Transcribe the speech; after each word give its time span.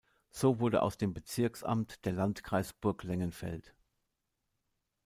So 0.31 0.59
wurde 0.59 0.81
aus 0.81 0.97
dem 0.97 1.13
Bezirksamt 1.13 2.05
der 2.05 2.13
Landkreis 2.13 2.73
Burglengenfeld. 2.73 3.71